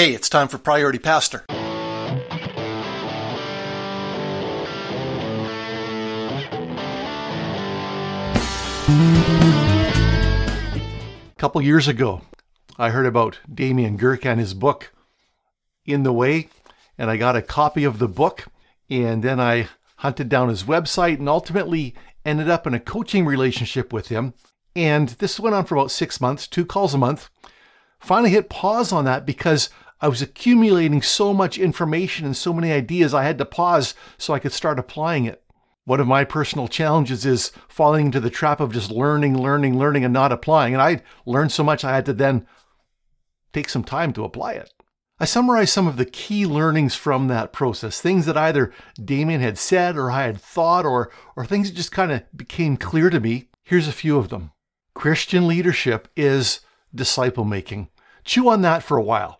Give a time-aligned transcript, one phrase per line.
[0.00, 1.44] Hey, it's time for Priority Pastor.
[1.50, 1.54] A
[11.36, 12.22] couple years ago,
[12.78, 14.90] I heard about Damien Girk and his book,
[15.84, 16.48] In the Way,
[16.96, 18.46] and I got a copy of the book,
[18.88, 21.94] and then I hunted down his website and ultimately
[22.24, 24.32] ended up in a coaching relationship with him.
[24.74, 27.28] And this went on for about six months, two calls a month.
[27.98, 29.68] Finally hit pause on that because
[30.00, 34.32] I was accumulating so much information and so many ideas, I had to pause so
[34.32, 35.42] I could start applying it.
[35.84, 40.04] One of my personal challenges is falling into the trap of just learning, learning, learning,
[40.04, 40.72] and not applying.
[40.72, 42.46] And I learned so much I had to then
[43.52, 44.72] take some time to apply it.
[45.18, 48.72] I summarized some of the key learnings from that process, things that either
[49.04, 52.78] Damien had said or I had thought, or, or things that just kind of became
[52.78, 53.48] clear to me.
[53.62, 54.52] Here's a few of them.
[54.94, 56.60] Christian leadership is
[56.94, 57.90] disciple making.
[58.24, 59.39] Chew on that for a while.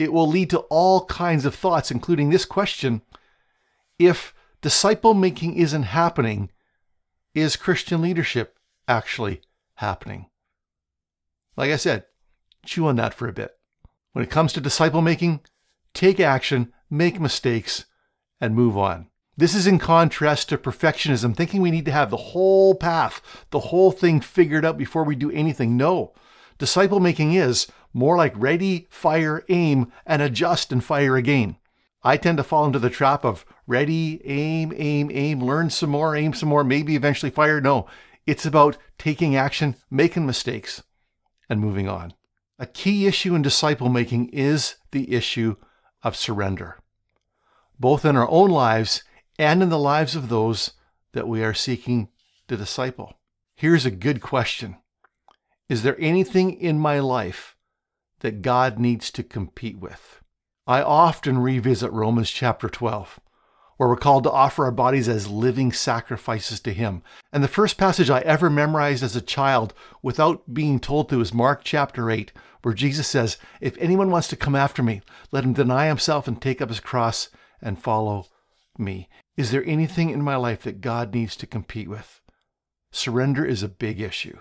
[0.00, 3.02] It will lead to all kinds of thoughts, including this question
[3.98, 6.50] If disciple making isn't happening,
[7.34, 9.42] is Christian leadership actually
[9.74, 10.30] happening?
[11.54, 12.06] Like I said,
[12.64, 13.50] chew on that for a bit.
[14.12, 15.40] When it comes to disciple making,
[15.92, 17.84] take action, make mistakes,
[18.40, 19.08] and move on.
[19.36, 23.60] This is in contrast to perfectionism, thinking we need to have the whole path, the
[23.60, 25.76] whole thing figured out before we do anything.
[25.76, 26.14] No.
[26.56, 31.56] Disciple making is more like ready, fire, aim, and adjust and fire again.
[32.02, 36.16] I tend to fall into the trap of ready, aim, aim, aim, learn some more,
[36.16, 37.60] aim some more, maybe eventually fire.
[37.60, 37.86] No,
[38.26, 40.82] it's about taking action, making mistakes,
[41.48, 42.14] and moving on.
[42.58, 45.56] A key issue in disciple making is the issue
[46.02, 46.78] of surrender,
[47.78, 49.02] both in our own lives
[49.38, 50.72] and in the lives of those
[51.12, 52.08] that we are seeking
[52.48, 53.18] to disciple.
[53.54, 54.76] Here's a good question
[55.68, 57.56] Is there anything in my life
[58.20, 60.20] that God needs to compete with?
[60.66, 63.20] I often revisit Romans chapter 12
[63.80, 67.02] where we're called to offer our bodies as living sacrifices to Him.
[67.32, 69.72] And the first passage I ever memorized as a child
[70.02, 72.30] without being told to is Mark chapter 8,
[72.60, 75.00] where Jesus says, If anyone wants to come after me,
[75.32, 77.30] let him deny himself and take up his cross
[77.62, 78.26] and follow
[78.76, 79.08] me.
[79.38, 82.20] Is there anything in my life that God needs to compete with?
[82.92, 84.40] Surrender is a big issue.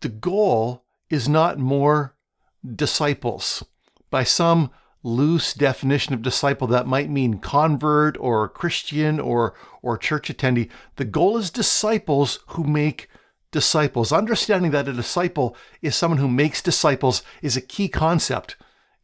[0.00, 2.16] The goal is not more
[2.64, 3.64] disciples.
[4.10, 4.70] By some
[5.02, 10.70] loose definition of disciple that might mean convert or Christian or or church attendee.
[10.96, 13.08] The goal is disciples who make
[13.50, 14.12] disciples.
[14.12, 18.56] Understanding that a disciple is someone who makes disciples is a key concept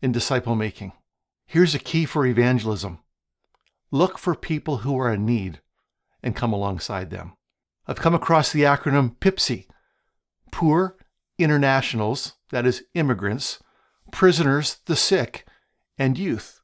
[0.03, 0.93] in disciple making.
[1.47, 2.99] Here's a key for evangelism.
[3.91, 5.61] Look for people who are in need
[6.23, 7.35] and come alongside them.
[7.87, 9.67] I've come across the acronym PIPSI,
[10.51, 10.97] Poor
[11.39, 13.61] Internationals, that is immigrants,
[14.13, 15.47] prisoners, the sick,
[15.99, 16.61] and youth.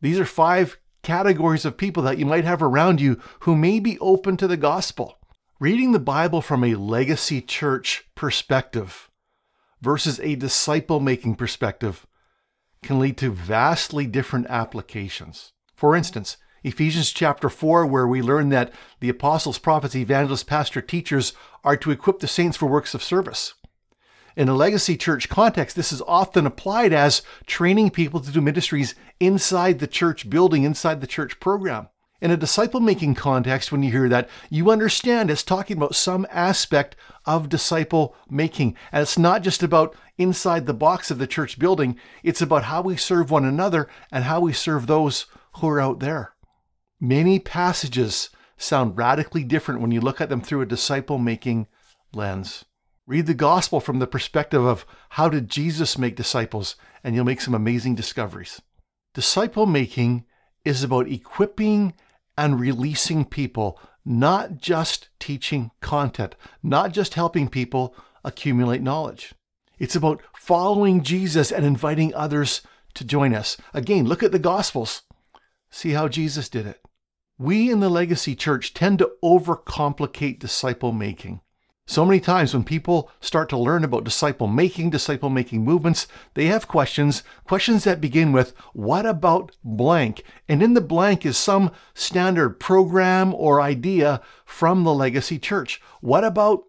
[0.00, 3.98] These are five categories of people that you might have around you who may be
[3.98, 5.18] open to the gospel.
[5.60, 9.10] Reading the Bible from a legacy church perspective
[9.80, 12.06] versus a disciple making perspective
[12.82, 15.52] can lead to vastly different applications.
[15.74, 21.32] For instance, Ephesians chapter 4, where we learn that the apostles, prophets, evangelists, pastor, teachers
[21.64, 23.54] are to equip the saints for works of service.
[24.38, 28.94] In a legacy church context, this is often applied as training people to do ministries
[29.18, 31.88] inside the church building, inside the church program.
[32.20, 36.24] In a disciple making context, when you hear that, you understand it's talking about some
[36.30, 36.94] aspect
[37.26, 38.76] of disciple making.
[38.92, 42.80] And it's not just about inside the box of the church building, it's about how
[42.80, 46.34] we serve one another and how we serve those who are out there.
[47.00, 51.66] Many passages sound radically different when you look at them through a disciple making
[52.14, 52.64] lens.
[53.08, 57.40] Read the gospel from the perspective of how did Jesus make disciples, and you'll make
[57.40, 58.60] some amazing discoveries.
[59.14, 60.26] Disciple making
[60.62, 61.94] is about equipping
[62.36, 69.32] and releasing people, not just teaching content, not just helping people accumulate knowledge.
[69.78, 72.60] It's about following Jesus and inviting others
[72.92, 73.56] to join us.
[73.72, 75.00] Again, look at the Gospels.
[75.70, 76.82] See how Jesus did it.
[77.38, 81.40] We in the Legacy Church tend to overcomplicate disciple making.
[81.88, 86.44] So many times when people start to learn about disciple making, disciple making movements, they
[86.44, 90.22] have questions, questions that begin with, what about blank?
[90.46, 95.80] And in the blank is some standard program or idea from the legacy church.
[96.02, 96.64] What about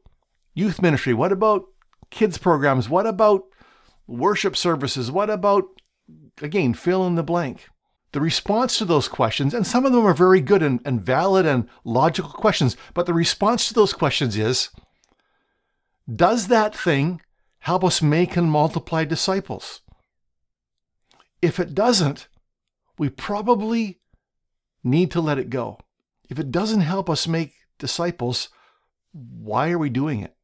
[0.53, 1.13] youth ministry?
[1.13, 1.65] What about
[2.11, 2.87] kids programs?
[2.87, 3.43] What about
[4.07, 5.11] worship services?
[5.11, 5.65] What about,
[6.41, 7.67] again, fill in the blank?
[8.13, 11.45] The response to those questions, and some of them are very good and, and valid
[11.45, 14.69] and logical questions, but the response to those questions is,
[16.15, 17.21] does that thing
[17.59, 19.81] help us make and multiply disciples?
[21.41, 22.27] if it doesn't,
[22.97, 23.99] we probably
[24.83, 25.79] need to let it go.
[26.29, 28.49] If it doesn't help us make disciples,
[29.11, 30.35] why are we doing it?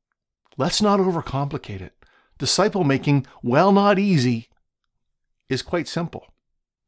[0.57, 1.93] Let's not overcomplicate it.
[2.37, 4.49] Disciple making, while not easy,
[5.49, 6.25] is quite simple.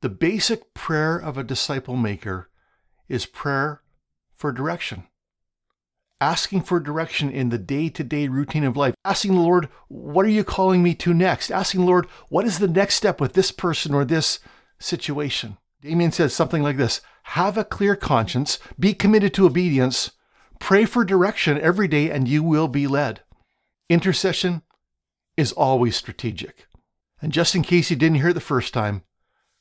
[0.01, 2.49] The basic prayer of a disciple maker
[3.09, 3.81] is prayer
[4.33, 5.05] for direction.
[6.19, 8.95] Asking for direction in the day to day routine of life.
[9.05, 11.51] Asking the Lord, what are you calling me to next?
[11.51, 14.39] Asking the Lord, what is the next step with this person or this
[14.79, 15.57] situation?
[15.81, 20.11] Damien says something like this Have a clear conscience, be committed to obedience,
[20.59, 23.21] pray for direction every day, and you will be led.
[23.87, 24.63] Intercession
[25.37, 26.65] is always strategic.
[27.21, 29.03] And just in case you didn't hear it the first time,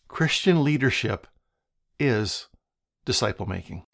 [0.09, 1.27] Christian leadership
[1.99, 2.49] is
[3.05, 3.85] disciple making.